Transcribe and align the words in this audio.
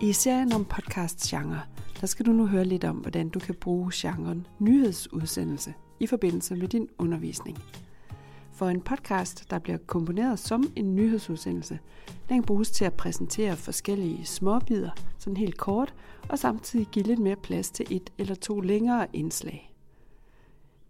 I 0.00 0.12
serien 0.12 0.52
om 0.52 0.64
podcast-genre, 0.64 1.60
der 2.00 2.06
skal 2.06 2.26
du 2.26 2.32
nu 2.32 2.46
høre 2.46 2.64
lidt 2.64 2.84
om, 2.84 2.96
hvordan 2.96 3.28
du 3.28 3.38
kan 3.38 3.54
bruge 3.54 3.90
genren 3.94 4.46
nyhedsudsendelse 4.58 5.74
i 6.00 6.06
forbindelse 6.06 6.56
med 6.56 6.68
din 6.68 6.88
undervisning. 6.98 7.58
For 8.52 8.68
en 8.68 8.80
podcast, 8.80 9.50
der 9.50 9.58
bliver 9.58 9.78
komponeret 9.86 10.38
som 10.38 10.72
en 10.76 10.94
nyhedsudsendelse, 10.94 11.78
den 12.28 12.36
kan 12.36 12.42
bruges 12.42 12.70
til 12.70 12.84
at 12.84 12.94
præsentere 12.94 13.56
forskellige 13.56 14.24
småbider, 14.24 14.90
sådan 15.18 15.36
helt 15.36 15.58
kort, 15.58 15.94
og 16.28 16.38
samtidig 16.38 16.86
give 16.86 17.04
lidt 17.04 17.20
mere 17.20 17.36
plads 17.36 17.70
til 17.70 17.86
et 17.90 18.12
eller 18.18 18.34
to 18.34 18.60
længere 18.60 19.06
indslag. 19.12 19.74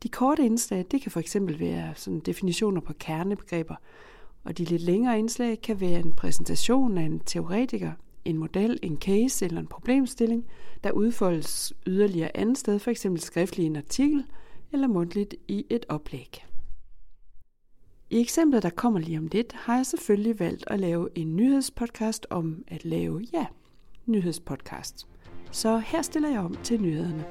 De 0.03 0.09
korte 0.09 0.45
indslag, 0.45 0.85
det 0.91 1.03
kan 1.03 1.11
for 1.11 1.21
eksempel 1.21 1.61
være 1.61 1.93
sådan 1.95 2.21
definitioner 2.21 2.81
på 2.81 2.93
kernebegreber, 2.93 3.75
og 4.45 4.59
de 4.59 4.65
lidt 4.65 4.83
længere 4.83 5.19
indslag 5.19 5.61
kan 5.61 5.81
være 5.81 6.01
en 6.01 6.13
præsentation 6.13 6.99
af 6.99 7.03
en 7.03 7.21
teoretiker, 7.21 7.93
en 8.25 8.39
model, 8.39 8.79
en 8.83 8.97
case 8.97 9.45
eller 9.45 9.61
en 9.61 9.67
problemstilling, 9.67 10.47
der 10.85 10.93
udfoldes 10.93 11.73
yderligere 11.87 12.37
andet 12.37 12.59
sted, 12.59 12.79
f.eks. 12.79 13.07
skriftligt 13.17 13.65
i 13.65 13.67
en 13.67 13.77
artikel 13.77 14.25
eller 14.73 14.89
mundtligt 14.89 15.35
i 15.49 15.67
et 15.71 15.87
oplæg. 15.89 16.45
I 18.11 18.21
eksemplet, 18.21 18.63
der 18.63 18.71
kommer 18.71 19.01
lige 19.01 19.19
om 19.19 19.29
lidt, 19.33 19.53
har 19.53 19.77
jeg 19.77 19.87
selvfølgelig 19.87 20.41
valgt 20.41 20.65
at 20.67 20.81
lave 20.81 21.09
en 21.15 21.37
nyhedspodcast 21.37 22.27
om 22.31 22.65
at 22.69 22.85
lave, 22.85 23.27
ja, 23.33 23.47
nyhedspodcast. 24.07 25.07
Så 25.51 25.79
her 25.79 26.03
stiller 26.03 26.29
jeg 26.29 26.41
om 26.41 26.55
til 26.63 26.83
nyhederne. 26.83 27.25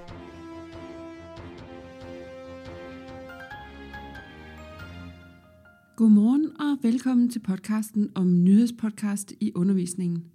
Godmorgen 5.96 6.62
og 6.62 6.78
velkommen 6.82 7.30
til 7.30 7.40
podcasten 7.40 8.12
om 8.16 8.44
nyhedspodcast 8.44 9.34
i 9.40 9.52
undervisningen. 9.56 10.26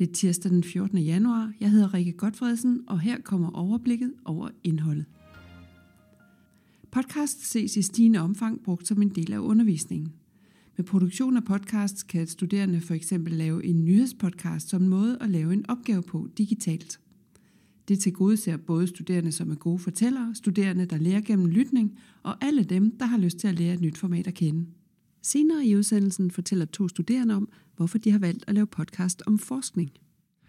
Det 0.00 0.08
er 0.08 0.12
tirsdag 0.12 0.50
den 0.50 0.64
14. 0.64 0.98
januar. 0.98 1.52
Jeg 1.60 1.70
hedder 1.70 1.94
Rikke 1.94 2.12
Godfredsen, 2.12 2.80
og 2.86 3.00
her 3.00 3.20
kommer 3.20 3.50
overblikket 3.50 4.12
over 4.24 4.48
indholdet. 4.64 5.04
Podcast 6.90 7.50
ses 7.50 7.76
i 7.76 7.82
stigende 7.82 8.18
omfang 8.18 8.62
brugt 8.62 8.86
som 8.86 9.02
en 9.02 9.08
del 9.08 9.32
af 9.32 9.38
undervisningen. 9.38 10.12
Med 10.76 10.84
produktion 10.84 11.36
af 11.36 11.44
podcasts 11.44 12.02
kan 12.02 12.26
studerende 12.26 12.80
for 12.80 12.94
eksempel 12.94 13.32
lave 13.32 13.64
en 13.64 13.84
nyhedspodcast 13.84 14.68
som 14.68 14.82
en 14.82 14.88
måde 14.88 15.18
at 15.20 15.30
lave 15.30 15.52
en 15.52 15.70
opgave 15.70 16.02
på 16.02 16.28
digitalt. 16.38 17.00
Det 17.88 17.98
tilgodeser 17.98 18.56
både 18.56 18.86
studerende, 18.86 19.32
som 19.32 19.50
er 19.50 19.54
gode 19.54 19.78
fortællere, 19.78 20.34
studerende, 20.34 20.86
der 20.86 20.98
lærer 20.98 21.20
gennem 21.20 21.46
lytning, 21.46 21.98
og 22.22 22.44
alle 22.44 22.64
dem, 22.64 22.98
der 22.98 23.06
har 23.06 23.18
lyst 23.18 23.38
til 23.38 23.48
at 23.48 23.58
lære 23.58 23.74
et 23.74 23.80
nyt 23.80 23.98
format 23.98 24.26
at 24.26 24.34
kende. 24.34 24.66
Senere 25.22 25.66
i 25.66 25.76
udsendelsen 25.76 26.30
fortæller 26.30 26.64
to 26.64 26.88
studerende 26.88 27.34
om, 27.34 27.48
hvorfor 27.76 27.98
de 27.98 28.10
har 28.10 28.18
valgt 28.18 28.44
at 28.46 28.54
lave 28.54 28.66
podcast 28.66 29.22
om 29.26 29.38
forskning. 29.38 29.90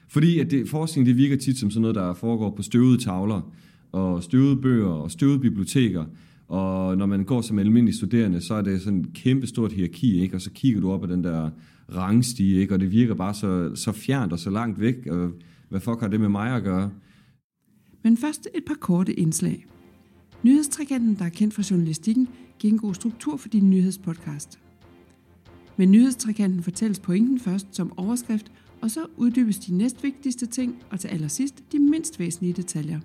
Fordi 0.08 0.39
at 0.39 0.52
det, 0.52 0.69
forskning 0.69 1.08
det 1.08 1.17
virker 1.17 1.38
tit 1.38 1.58
som 1.58 1.72
sådan 1.72 1.81
noget, 1.81 1.95
der 1.95 2.14
foregår 2.14 2.55
på 2.55 2.61
støvede 2.61 2.97
tavler, 2.97 3.52
og 3.92 4.23
støvede 4.23 4.61
bøger 4.61 4.88
og 4.88 5.11
støvede 5.11 5.39
biblioteker. 5.39 6.05
Og 6.47 6.97
når 6.97 7.05
man 7.05 7.23
går 7.23 7.42
som 7.42 7.59
almindelig 7.59 7.95
studerende, 7.95 8.42
så 8.42 8.53
er 8.53 8.61
det 8.61 8.81
sådan 8.81 8.99
et 8.99 9.14
kæmpe 9.14 9.47
stort 9.47 9.72
hierarki, 9.72 10.22
ikke? 10.22 10.36
og 10.36 10.42
så 10.42 10.52
kigger 10.52 10.81
du 10.81 10.92
op 10.92 11.03
ad 11.03 11.08
den 11.08 11.23
der 11.23 11.49
rangstige, 11.95 12.59
ikke? 12.59 12.73
og 12.73 12.80
det 12.80 12.92
virker 12.92 13.14
bare 13.14 13.33
så, 13.33 13.75
så 13.75 13.92
fjernt 13.92 14.33
og 14.33 14.39
så 14.39 14.49
langt 14.49 14.80
væk. 14.80 15.08
Og 15.08 15.31
hvad 15.69 15.80
fuck 15.80 15.99
har 15.99 16.08
det 16.08 16.19
med 16.19 16.30
mig 16.30 16.55
at 16.55 16.64
gøre? 16.64 16.92
Men 18.03 18.17
først 18.17 18.47
et 18.55 18.64
par 18.66 18.77
korte 18.80 19.14
indslag. 19.14 19.66
Nyhedstrikanten, 20.44 21.16
der 21.16 21.25
er 21.25 21.30
kendt 21.30 21.53
fra 21.53 21.64
journalistikken, 21.72 22.28
giver 22.59 22.73
en 22.73 22.80
god 22.80 22.94
struktur 22.94 23.38
for 23.38 23.50
din 23.50 23.70
nyhedspodcast. 23.70 24.59
Med 25.78 25.88
nyhedstrikanten 25.88 26.64
fortælles 26.64 27.00
pointen 27.00 27.39
først 27.39 27.67
som 27.72 27.98
overskrift, 27.98 28.52
og 28.81 28.92
så 28.92 29.06
uddybes 29.17 29.59
de 29.59 29.78
næstvigtigste 29.78 30.45
ting, 30.45 30.75
og 30.89 31.00
til 31.00 31.08
allersidst 31.08 31.64
de 31.72 31.80
mindst 31.80 32.20
væsentlige 32.20 32.53
detaljer. 32.53 33.00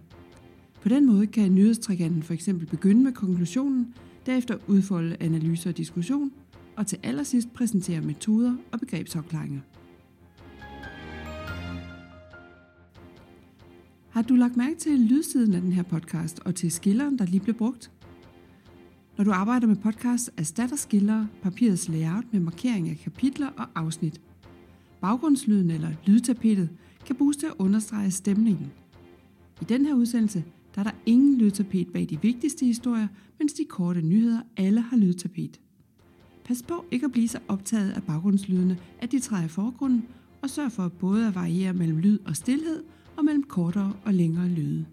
På 0.83 0.89
den 0.89 1.07
måde 1.07 1.27
kan 1.27 1.55
nyhedstrikanten 1.55 2.23
for 2.23 2.35
eksempel 2.35 2.67
begynde 2.67 3.03
med 3.05 3.13
konklusionen, 3.13 3.95
derefter 4.27 4.59
udfolde 4.67 5.17
analyser 5.21 5.71
og 5.71 5.77
diskussion, 5.77 6.33
og 6.77 6.87
til 6.87 6.99
allersidst 7.03 7.53
præsentere 7.53 8.01
metoder 8.01 8.57
og 8.73 8.81
begrebsopklaringer. 8.81 9.61
Har 14.17 14.23
du 14.23 14.35
lagt 14.35 14.57
mærke 14.57 14.77
til 14.77 15.01
lydsiden 15.01 15.55
af 15.55 15.61
den 15.61 15.73
her 15.73 15.83
podcast 15.83 16.41
og 16.45 16.55
til 16.55 16.73
skilleren, 16.73 17.19
der 17.19 17.27
lige 17.27 17.41
blev 17.41 17.55
brugt? 17.55 17.91
Når 19.17 19.25
du 19.25 19.33
arbejder 19.33 19.67
med 19.67 19.77
podcast, 19.77 20.31
erstatter 20.37 20.77
skiller 20.77 21.27
papirets 21.43 21.89
layout 21.89 22.25
med 22.33 22.41
markering 22.41 22.89
af 22.89 22.99
kapitler 23.05 23.49
og 23.57 23.67
afsnit. 23.75 24.21
Baggrundslyden 25.01 25.71
eller 25.71 25.91
lydtapetet 26.07 26.69
kan 27.07 27.17
bruges 27.17 27.37
til 27.37 27.47
at 27.47 27.53
understrege 27.59 28.11
stemningen. 28.11 28.73
I 29.61 29.65
den 29.65 29.87
her 29.87 29.95
udsendelse 29.95 30.45
der 30.75 30.81
er 30.81 30.85
der 30.85 30.97
ingen 31.07 31.39
lydtapet 31.39 31.93
bag 31.93 32.07
de 32.11 32.23
vigtigste 32.23 32.67
historier, 32.67 33.09
mens 33.39 33.53
de 33.53 33.65
korte 33.65 34.03
nyheder 34.03 34.41
alle 34.57 34.81
har 34.81 34.97
lydtapet. 34.97 35.61
Pas 36.45 36.63
på 36.63 36.85
ikke 36.91 37.05
at 37.07 37.13
blive 37.13 37.29
så 37.29 37.39
optaget 37.49 37.91
af 37.91 38.03
baggrundslydene, 38.03 38.79
at 38.99 39.13
de 39.13 39.19
træder 39.19 39.45
i 39.45 39.49
forgrunden, 39.49 40.05
og 40.43 40.51
sørg 40.51 40.73
for 40.73 40.83
at 40.83 40.93
både 40.93 41.27
at 41.27 41.35
variere 41.35 41.73
mellem 41.73 41.99
lyd 41.99 42.19
og 42.25 42.37
stillhed 42.37 42.83
og 43.17 43.25
mellem 43.25 43.43
kortere 43.43 43.93
og 44.05 44.15
længere 44.15 44.49
lyde. 44.49 44.87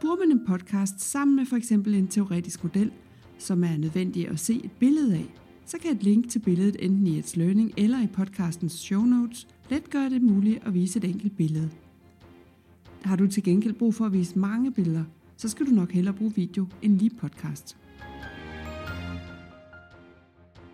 Bruger 0.00 0.16
man 0.16 0.30
en 0.30 0.46
podcast 0.46 1.00
sammen 1.00 1.36
med 1.36 1.46
for 1.46 1.56
eksempel 1.56 1.94
en 1.94 2.08
teoretisk 2.08 2.64
model, 2.64 2.92
som 3.38 3.64
er 3.64 3.76
nødvendig 3.76 4.28
at 4.28 4.40
se 4.40 4.60
et 4.64 4.72
billede 4.72 5.14
af, 5.14 5.34
så 5.66 5.78
kan 5.78 5.96
et 5.96 6.02
link 6.02 6.30
til 6.30 6.38
billedet 6.38 6.76
enten 6.80 7.06
i 7.06 7.18
et 7.18 7.36
learning 7.36 7.72
eller 7.76 8.02
i 8.02 8.06
podcastens 8.06 8.72
show 8.72 9.02
notes 9.02 9.48
let 9.70 9.90
gøre 9.90 10.10
det 10.10 10.22
muligt 10.22 10.66
at 10.66 10.74
vise 10.74 10.98
et 10.98 11.04
enkelt 11.04 11.36
billede. 11.36 11.70
Har 13.02 13.16
du 13.16 13.26
til 13.26 13.42
gengæld 13.42 13.74
brug 13.74 13.94
for 13.94 14.06
at 14.06 14.12
vise 14.12 14.38
mange 14.38 14.72
billeder, 14.72 15.04
så 15.36 15.48
skal 15.48 15.66
du 15.66 15.70
nok 15.70 15.92
hellere 15.92 16.14
bruge 16.14 16.34
video 16.34 16.66
end 16.82 16.98
lige 16.98 17.10
podcast. 17.10 17.76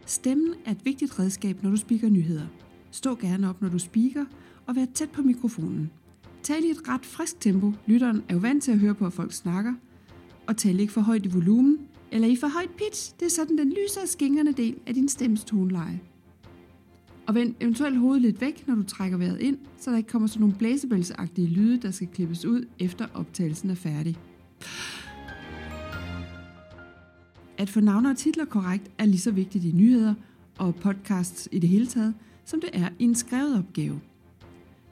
Stemmen 0.07 0.55
er 0.65 0.71
et 0.71 0.85
vigtigt 0.85 1.19
redskab, 1.19 1.63
når 1.63 1.71
du 1.71 1.77
spiker 1.77 2.09
nyheder. 2.09 2.47
Stå 2.91 3.15
gerne 3.15 3.49
op, 3.49 3.63
når 3.63 3.69
du 3.69 3.79
spiker, 3.79 4.25
og 4.67 4.77
vær 4.77 4.85
tæt 4.95 5.11
på 5.11 5.23
mikrofonen. 5.23 5.91
Tal 6.43 6.65
i 6.65 6.71
et 6.71 6.89
ret 6.89 7.07
frisk 7.07 7.41
tempo. 7.41 7.73
Lytteren 7.87 8.23
er 8.29 8.35
jo 8.35 8.41
vant 8.41 8.63
til 8.63 8.73
at 8.73 8.79
høre 8.79 8.95
på, 8.95 9.07
at 9.07 9.13
folk 9.13 9.33
snakker. 9.33 9.75
Og 10.47 10.57
tal 10.57 10.81
ikke 10.81 10.93
for 10.93 11.01
højt 11.01 11.27
i 11.27 11.29
volumen, 11.29 11.79
eller 12.11 12.29
i 12.29 12.37
for 12.37 12.49
højt 12.49 12.71
pitch. 12.71 13.15
Det 13.21 13.27
er 13.27 13.31
sådan 13.31 13.59
den 13.59 13.69
lyse 13.69 14.01
og 14.03 14.09
skingerne 14.09 14.53
del 14.53 14.77
af 14.87 14.95
din 14.95 15.09
stemmes 15.09 15.45
toneleje. 15.45 16.01
Og 17.27 17.35
vend 17.35 17.55
eventuelt 17.61 17.97
hovedet 17.97 18.23
lidt 18.23 18.41
væk, 18.41 18.69
når 18.69 18.75
du 18.75 18.83
trækker 18.83 19.19
vejret 19.19 19.41
ind, 19.41 19.59
så 19.79 19.91
der 19.91 19.97
ikke 19.97 20.09
kommer 20.09 20.29
sådan 20.29 20.41
nogle 20.41 20.55
blæsebælsagtige 20.55 21.49
lyde, 21.49 21.83
der 21.83 21.91
skal 21.91 22.09
klippes 22.09 22.45
ud, 22.45 22.65
efter 22.79 23.07
optagelsen 23.15 23.71
er 23.71 23.75
færdig. 23.75 24.17
At 27.59 27.71
få 27.71 27.81
navne 27.81 28.11
og 28.11 28.17
titler 28.17 28.45
korrekt 28.45 28.91
er 28.99 29.05
lige 29.05 29.21
så 29.21 29.31
vigtigt 29.31 29.65
i 29.65 29.73
nyheder 29.73 30.15
og 30.59 30.75
podcasts 30.75 31.49
i 31.53 31.59
det 31.59 31.69
hele 31.69 31.87
taget, 31.87 32.15
som 32.45 32.61
det 32.61 32.71
er 32.73 32.89
i 32.99 33.05
en 33.05 33.15
skrevet 33.15 33.59
opgave– 33.59 34.01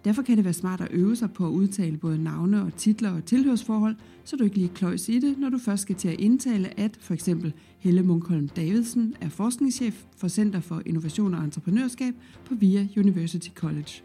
Derfor 0.05 0.23
kan 0.23 0.37
det 0.37 0.45
være 0.45 0.53
smart 0.53 0.81
at 0.81 0.89
øve 0.91 1.17
sig 1.17 1.33
på 1.33 1.47
at 1.47 1.51
udtale 1.51 1.97
både 1.97 2.23
navne 2.23 2.63
og 2.63 2.77
titler 2.77 3.11
og 3.11 3.25
tilhørsforhold, 3.25 3.97
så 4.25 4.37
du 4.37 4.45
ikke 4.45 4.57
lige 4.57 4.69
kløjs 4.69 5.09
i 5.09 5.19
det, 5.19 5.39
når 5.39 5.49
du 5.49 5.59
først 5.59 5.83
skal 5.83 5.97
til 5.97 6.09
at 6.09 6.21
indtale, 6.21 6.81
at 6.81 6.99
for 7.01 7.15
eksempel 7.15 7.53
Helle 7.79 8.03
Munkholm 8.03 8.49
Davidsen 8.49 9.15
er 9.21 9.29
forskningschef 9.29 10.05
for 10.17 10.29
Center 10.29 10.61
for 10.61 10.83
Innovation 10.87 11.35
og 11.35 11.45
Entreprenørskab 11.45 12.15
på 12.45 12.55
VIA 12.55 12.87
University 12.97 13.49
College. 13.55 14.03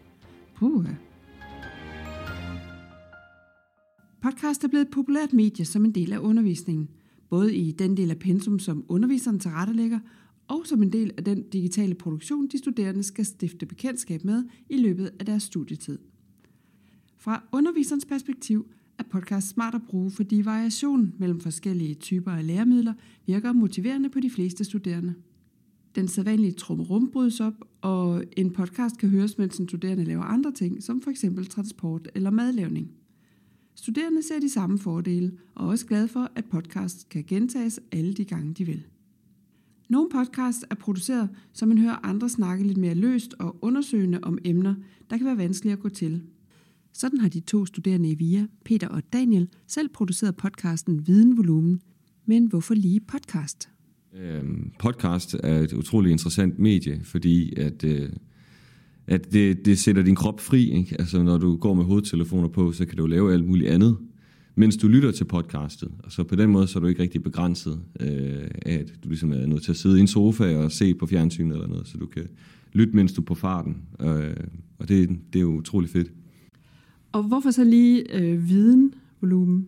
Puh. 0.56 0.86
Podcast 4.22 4.64
er 4.64 4.68
blevet 4.68 4.84
et 4.86 4.90
populært 4.90 5.32
medie 5.32 5.64
som 5.64 5.84
en 5.84 5.92
del 5.92 6.12
af 6.12 6.18
undervisningen, 6.18 6.88
både 7.30 7.56
i 7.56 7.72
den 7.72 7.96
del 7.96 8.10
af 8.10 8.18
pensum, 8.18 8.58
som 8.58 8.84
underviseren 8.88 9.38
tilrettelægger, 9.38 9.98
og 10.48 10.66
som 10.66 10.82
en 10.82 10.92
del 10.92 11.10
af 11.16 11.24
den 11.24 11.42
digitale 11.42 11.94
produktion, 11.94 12.46
de 12.46 12.58
studerende 12.58 13.02
skal 13.02 13.24
stifte 13.24 13.66
bekendtskab 13.66 14.24
med 14.24 14.44
i 14.68 14.76
løbet 14.76 15.10
af 15.18 15.26
deres 15.26 15.42
studietid. 15.42 15.98
Fra 17.16 17.42
underviserens 17.52 18.04
perspektiv 18.04 18.66
er 18.98 19.02
podcast 19.02 19.48
smart 19.48 19.74
at 19.74 19.82
bruge, 19.82 20.10
fordi 20.10 20.42
variation 20.44 21.12
mellem 21.18 21.40
forskellige 21.40 21.94
typer 21.94 22.30
af 22.30 22.46
læremidler 22.46 22.94
virker 23.26 23.52
motiverende 23.52 24.08
på 24.08 24.20
de 24.20 24.30
fleste 24.30 24.64
studerende. 24.64 25.14
Den 25.94 26.08
sædvanlige 26.08 26.52
trummerum 26.52 27.10
brydes 27.10 27.40
op, 27.40 27.54
og 27.80 28.24
en 28.36 28.50
podcast 28.50 28.98
kan 28.98 29.08
høres, 29.08 29.38
mens 29.38 29.58
en 29.58 29.68
studerende 29.68 30.04
laver 30.04 30.22
andre 30.22 30.52
ting, 30.52 30.82
som 30.82 31.02
f.eks. 31.02 31.24
transport 31.50 32.08
eller 32.14 32.30
madlavning. 32.30 32.90
Studerende 33.74 34.22
ser 34.22 34.40
de 34.40 34.48
samme 34.48 34.78
fordele, 34.78 35.32
og 35.54 35.66
er 35.66 35.70
også 35.70 35.86
glade 35.86 36.08
for, 36.08 36.30
at 36.34 36.44
podcast 36.44 37.08
kan 37.08 37.24
gentages 37.26 37.80
alle 37.92 38.14
de 38.14 38.24
gange, 38.24 38.54
de 38.54 38.64
vil. 38.64 38.86
Nogle 39.88 40.08
podcasts 40.12 40.64
er 40.70 40.74
produceret, 40.74 41.28
så 41.52 41.66
man 41.66 41.78
hører 41.78 42.06
andre 42.06 42.28
snakke 42.28 42.66
lidt 42.66 42.78
mere 42.78 42.94
løst 42.94 43.34
og 43.38 43.56
undersøgende 43.62 44.18
om 44.22 44.38
emner, 44.44 44.74
der 45.10 45.16
kan 45.16 45.26
være 45.26 45.38
vanskelige 45.38 45.72
at 45.72 45.78
gå 45.78 45.88
til. 45.88 46.22
Sådan 46.92 47.20
har 47.20 47.28
de 47.28 47.40
to 47.40 47.66
studerende 47.66 48.10
i 48.10 48.14
VIA, 48.14 48.46
Peter 48.64 48.88
og 48.88 49.02
Daniel, 49.12 49.48
selv 49.66 49.88
produceret 49.88 50.36
podcasten 50.36 51.06
Videnvolumen. 51.06 51.80
Men 52.26 52.46
hvorfor 52.46 52.74
lige 52.74 53.00
podcast? 53.00 53.68
Øhm, 54.14 54.70
podcast 54.78 55.36
er 55.42 55.58
et 55.58 55.72
utroligt 55.72 56.12
interessant 56.12 56.58
medie, 56.58 57.00
fordi 57.04 57.60
at 57.60 57.84
øh, 57.84 58.08
at 59.06 59.32
det, 59.32 59.64
det 59.64 59.78
sætter 59.78 60.02
din 60.02 60.14
krop 60.14 60.40
fri. 60.40 60.70
Ikke? 60.70 60.96
Altså 60.98 61.22
når 61.22 61.38
du 61.38 61.56
går 61.56 61.74
med 61.74 61.84
hovedtelefoner 61.84 62.48
på, 62.48 62.72
så 62.72 62.86
kan 62.86 62.96
du 62.96 63.06
lave 63.06 63.32
alt 63.32 63.46
muligt 63.46 63.70
andet, 63.70 63.96
mens 64.56 64.76
du 64.76 64.88
lytter 64.88 65.10
til 65.10 65.24
podcastet. 65.24 65.90
Og 66.02 66.12
så 66.12 66.24
på 66.24 66.36
den 66.36 66.50
måde, 66.50 66.66
så 66.66 66.78
er 66.78 66.80
du 66.80 66.86
ikke 66.86 67.02
rigtig 67.02 67.22
begrænset 67.22 67.80
øh, 68.00 68.50
af, 68.66 68.74
at 68.74 68.92
du 69.04 69.08
ligesom 69.08 69.32
er 69.32 69.46
nødt 69.46 69.62
til 69.62 69.70
at 69.70 69.76
sidde 69.76 69.98
i 69.98 70.00
en 70.00 70.06
sofa 70.06 70.56
og 70.56 70.72
se 70.72 70.94
på 70.94 71.06
fjernsynet 71.06 71.54
eller 71.54 71.68
noget, 71.68 71.88
så 71.88 71.98
du 71.98 72.06
kan 72.06 72.28
lytte, 72.72 72.96
mens 72.96 73.12
du 73.12 73.20
er 73.20 73.24
på 73.24 73.34
farten. 73.34 73.76
Øh, 74.00 74.36
og 74.78 74.88
det, 74.88 75.08
det 75.32 75.38
er 75.38 75.42
jo 75.42 75.56
utrolig 75.56 75.90
fedt. 75.90 76.12
Og 77.12 77.22
hvorfor 77.22 77.50
så 77.50 77.64
lige 77.64 78.16
øh, 78.16 78.48
viden, 78.48 78.94
volumen? 79.20 79.66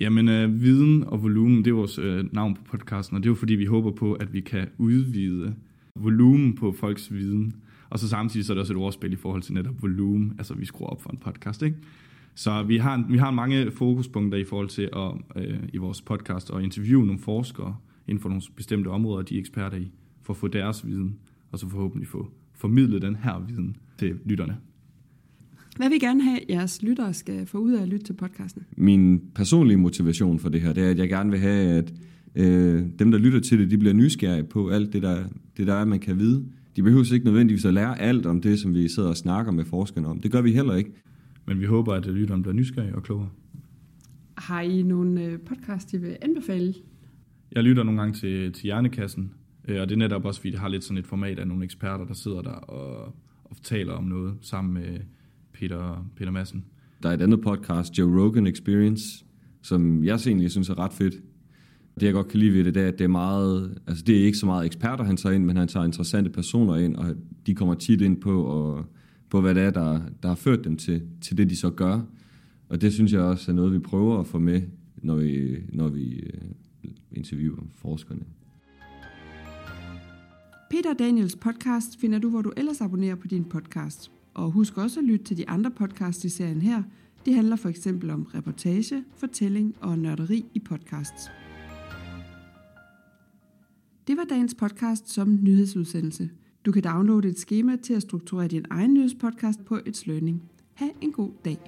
Jamen, 0.00 0.28
øh, 0.28 0.62
viden 0.62 1.04
og 1.04 1.22
volumen, 1.22 1.64
det 1.64 1.70
er 1.70 1.74
vores 1.74 1.98
øh, 1.98 2.24
navn 2.32 2.54
på 2.54 2.62
podcasten, 2.70 3.16
og 3.16 3.22
det 3.22 3.28
er 3.28 3.30
jo 3.30 3.34
fordi, 3.34 3.54
vi 3.54 3.64
håber 3.64 3.90
på, 3.90 4.12
at 4.12 4.32
vi 4.32 4.40
kan 4.40 4.68
udvide 4.78 5.54
volumen 5.96 6.54
på 6.54 6.72
folks 6.72 7.12
viden. 7.12 7.54
Og 7.90 7.98
så 7.98 8.08
samtidig 8.08 8.46
så 8.46 8.52
er 8.52 8.54
der 8.54 8.60
også 8.60 8.72
et 8.72 8.78
ordspil 8.78 9.12
i 9.12 9.16
forhold 9.16 9.42
til 9.42 9.54
netop 9.54 9.82
volumen, 9.82 10.32
altså 10.38 10.54
vi 10.54 10.64
skruer 10.64 10.88
op 10.88 11.02
for 11.02 11.10
en 11.10 11.18
podcast, 11.18 11.62
ikke? 11.62 11.76
Så 12.34 12.62
vi 12.62 12.76
har, 12.76 13.04
vi 13.10 13.18
har 13.18 13.30
mange 13.30 13.70
fokuspunkter 13.70 14.38
i 14.38 14.44
forhold 14.44 14.68
til 14.68 14.88
at, 14.96 15.42
øh, 15.44 15.58
i 15.72 15.76
vores 15.76 16.02
podcast 16.02 16.50
at 16.50 16.62
interviewe 16.62 17.06
nogle 17.06 17.20
forskere 17.20 17.76
inden 18.08 18.22
for 18.22 18.28
nogle 18.28 18.42
bestemte 18.56 18.88
områder, 18.88 19.22
de 19.22 19.34
er 19.34 19.38
eksperter 19.38 19.76
i, 19.76 19.90
for 20.22 20.32
at 20.32 20.36
få 20.36 20.48
deres 20.48 20.86
viden, 20.86 21.16
og 21.52 21.58
så 21.58 21.68
forhåbentlig 21.68 22.08
få 22.08 22.30
formidlet 22.54 23.02
den 23.02 23.16
her 23.16 23.44
viden 23.48 23.76
til 23.98 24.14
lytterne. 24.24 24.56
Hvad 25.76 25.88
vil 25.88 25.96
I 25.96 25.98
gerne 25.98 26.22
have, 26.22 26.40
at 26.40 26.50
jeres 26.50 26.82
lyttere 26.82 27.14
skal 27.14 27.46
få 27.46 27.58
ud 27.58 27.72
af 27.72 27.82
at 27.82 27.88
lytte 27.88 28.06
til 28.06 28.12
podcasten? 28.12 28.62
Min 28.76 29.20
personlige 29.34 29.76
motivation 29.76 30.38
for 30.38 30.48
det 30.48 30.60
her, 30.60 30.72
det 30.72 30.84
er, 30.84 30.90
at 30.90 30.98
jeg 30.98 31.08
gerne 31.08 31.30
vil 31.30 31.40
have, 31.40 31.68
at 31.68 31.92
øh, 32.34 32.82
dem, 32.98 33.10
der 33.10 33.18
lytter 33.18 33.40
til 33.40 33.58
det, 33.58 33.70
de 33.70 33.78
bliver 33.78 33.94
nysgerrige 33.94 34.44
på 34.44 34.68
alt 34.68 34.92
det, 34.92 35.02
der, 35.02 35.24
det 35.56 35.66
der 35.66 35.74
er, 35.74 35.84
man 35.84 36.00
kan 36.00 36.18
vide. 36.18 36.44
De 36.76 36.82
behøver 36.82 37.12
ikke 37.12 37.26
nødvendigvis 37.26 37.64
at 37.64 37.74
lære 37.74 38.00
alt 38.00 38.26
om 38.26 38.40
det, 38.40 38.60
som 38.60 38.74
vi 38.74 38.88
sidder 38.88 39.08
og 39.08 39.16
snakker 39.16 39.52
med 39.52 39.64
forskerne 39.64 40.08
om. 40.08 40.20
Det 40.20 40.32
gør 40.32 40.40
vi 40.40 40.52
heller 40.52 40.74
ikke. 40.74 40.90
Men 41.46 41.60
vi 41.60 41.64
håber, 41.64 41.94
at 41.94 42.06
lytteren 42.06 42.42
bliver 42.42 42.54
nysgerrig 42.54 42.94
og 42.94 43.02
klogere. 43.02 43.30
Har 44.38 44.60
I 44.60 44.82
nogle 44.82 45.24
øh, 45.24 45.38
podcast, 45.38 45.92
I 45.92 45.96
vil 45.96 46.16
anbefale? 46.22 46.74
Jeg 47.52 47.62
lytter 47.62 47.82
nogle 47.82 48.00
gange 48.00 48.14
til, 48.14 48.52
til 48.52 48.62
Hjernekassen, 48.62 49.34
øh, 49.68 49.80
og 49.80 49.88
det 49.88 49.94
er 49.94 49.98
netop 49.98 50.24
også, 50.24 50.40
fordi 50.40 50.50
det 50.50 50.60
har 50.60 50.68
lidt 50.68 50.84
sådan 50.84 50.98
et 50.98 51.06
format 51.06 51.38
af 51.38 51.48
nogle 51.48 51.64
eksperter, 51.64 52.04
der 52.04 52.14
sidder 52.14 52.42
der 52.42 52.50
og, 52.50 53.14
og 53.44 53.56
taler 53.62 53.92
om 53.92 54.04
noget 54.04 54.34
sammen 54.40 54.74
med 54.74 55.00
Peter, 55.52 56.06
Peter 56.16 56.30
Madsen. 56.30 56.64
Der 57.02 57.08
er 57.08 57.14
et 57.14 57.22
andet 57.22 57.40
podcast, 57.40 57.98
Joe 57.98 58.22
Rogan 58.22 58.46
Experience, 58.46 59.24
som 59.62 60.04
jeg 60.04 60.14
egentlig 60.26 60.50
synes 60.50 60.68
er 60.68 60.78
ret 60.78 60.92
fedt. 60.92 61.14
Det 62.00 62.06
jeg 62.06 62.12
godt 62.12 62.28
kan 62.28 62.40
lide 62.40 62.52
ved 62.52 62.64
det, 62.64 62.74
det 62.74 62.82
er, 62.82 62.88
at 62.88 62.98
det 62.98 63.04
er 63.04 63.08
meget, 63.08 63.78
altså 63.86 64.04
det 64.04 64.20
er 64.20 64.24
ikke 64.24 64.38
så 64.38 64.46
meget 64.46 64.66
eksperter, 64.66 65.04
han 65.04 65.16
tager 65.16 65.34
ind, 65.34 65.44
men 65.44 65.56
han 65.56 65.68
tager 65.68 65.86
interessante 65.86 66.30
personer 66.30 66.76
ind, 66.76 66.96
og 66.96 67.14
de 67.46 67.54
kommer 67.54 67.74
tit 67.74 68.00
ind 68.00 68.20
på, 68.20 68.42
og, 68.44 68.86
på 69.30 69.40
hvad 69.40 69.54
det 69.54 69.62
er, 69.62 69.70
der, 69.70 70.00
der 70.22 70.28
har 70.28 70.34
ført 70.34 70.64
dem 70.64 70.76
til, 70.76 71.02
til 71.20 71.36
det, 71.36 71.50
de 71.50 71.56
så 71.56 71.70
gør. 71.70 72.00
Og 72.68 72.80
det 72.80 72.92
synes 72.92 73.12
jeg 73.12 73.20
også 73.20 73.50
er 73.50 73.54
noget, 73.54 73.72
vi 73.72 73.78
prøver 73.78 74.20
at 74.20 74.26
få 74.26 74.38
med, 74.38 74.62
når 74.96 75.16
vi, 75.16 75.56
når 75.72 75.88
vi 75.88 76.14
øh, 76.14 76.90
interviewer 77.12 77.62
forskerne. 77.74 78.24
Peter 80.70 80.94
Daniels 80.94 81.36
podcast 81.36 82.00
finder 82.00 82.18
du, 82.18 82.30
hvor 82.30 82.42
du 82.42 82.52
ellers 82.56 82.80
abonnerer 82.80 83.14
på 83.14 83.26
din 83.26 83.44
podcast. 83.44 84.10
Og 84.34 84.50
husk 84.50 84.78
også 84.78 85.00
at 85.00 85.06
lytte 85.06 85.24
til 85.24 85.36
de 85.36 85.48
andre 85.48 85.70
podcasts 85.70 86.24
i 86.24 86.28
serien 86.28 86.62
her. 86.62 86.82
De 87.26 87.34
handler 87.34 87.56
for 87.56 87.68
eksempel 87.68 88.10
om 88.10 88.22
reportage, 88.22 89.04
fortælling 89.16 89.74
og 89.80 89.98
nørderi 89.98 90.44
i 90.54 90.58
podcasts. 90.58 91.30
Det 94.06 94.16
var 94.16 94.24
dagens 94.24 94.54
podcast 94.54 95.10
som 95.10 95.38
nyhedsudsendelse. 95.42 96.30
Du 96.64 96.72
kan 96.72 96.82
downloade 96.82 97.28
et 97.28 97.38
schema 97.38 97.76
til 97.76 97.94
at 97.94 98.02
strukturere 98.02 98.48
din 98.48 98.64
egen 98.70 98.94
nyhedspodcast 98.94 99.64
på 99.64 99.76
It's 99.76 100.02
Learning. 100.06 100.42
Ha' 100.74 100.88
en 101.00 101.12
god 101.12 101.30
dag. 101.44 101.58